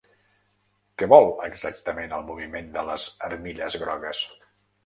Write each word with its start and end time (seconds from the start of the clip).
Què 1.01 1.07
vol 1.11 1.27
exactament 1.49 2.17
el 2.19 2.25
moviment 2.31 2.73
de 2.79 2.87
les 2.91 3.07
armilles 3.31 3.81
grogues? 3.83 4.27